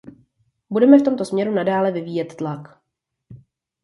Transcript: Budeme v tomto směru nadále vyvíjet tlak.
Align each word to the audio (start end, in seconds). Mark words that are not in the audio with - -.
Budeme 0.69 0.97
v 0.99 1.03
tomto 1.03 1.25
směru 1.25 1.51
nadále 1.53 1.91
vyvíjet 1.91 2.35
tlak. 2.37 2.79